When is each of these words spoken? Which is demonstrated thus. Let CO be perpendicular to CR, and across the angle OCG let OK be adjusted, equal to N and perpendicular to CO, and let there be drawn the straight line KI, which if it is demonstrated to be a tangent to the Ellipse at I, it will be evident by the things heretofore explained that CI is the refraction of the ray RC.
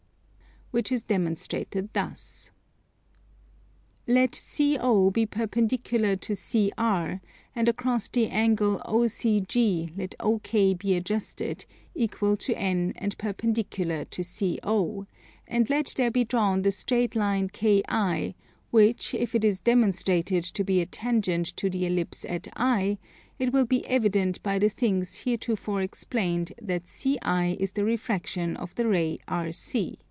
Which 0.73 0.89
is 0.89 1.03
demonstrated 1.03 1.89
thus. 1.91 2.49
Let 4.07 4.41
CO 4.57 5.11
be 5.11 5.25
perpendicular 5.25 6.15
to 6.15 6.33
CR, 6.33 7.19
and 7.53 7.67
across 7.67 8.07
the 8.07 8.29
angle 8.29 8.79
OCG 8.85 9.91
let 9.97 10.15
OK 10.21 10.73
be 10.75 10.95
adjusted, 10.95 11.65
equal 11.93 12.37
to 12.37 12.57
N 12.57 12.93
and 12.95 13.17
perpendicular 13.17 14.05
to 14.05 14.23
CO, 14.23 15.07
and 15.45 15.69
let 15.69 15.93
there 15.97 16.09
be 16.09 16.23
drawn 16.23 16.61
the 16.61 16.71
straight 16.71 17.17
line 17.17 17.49
KI, 17.49 18.33
which 18.69 19.13
if 19.13 19.35
it 19.35 19.43
is 19.43 19.59
demonstrated 19.59 20.45
to 20.45 20.63
be 20.63 20.79
a 20.79 20.85
tangent 20.85 21.47
to 21.57 21.69
the 21.69 21.85
Ellipse 21.85 22.23
at 22.23 22.47
I, 22.55 22.97
it 23.37 23.51
will 23.51 23.65
be 23.65 23.85
evident 23.87 24.41
by 24.41 24.57
the 24.57 24.69
things 24.69 25.23
heretofore 25.25 25.81
explained 25.81 26.53
that 26.61 26.85
CI 26.85 27.57
is 27.59 27.73
the 27.73 27.83
refraction 27.83 28.55
of 28.55 28.73
the 28.75 28.87
ray 28.87 29.19
RC. 29.27 29.97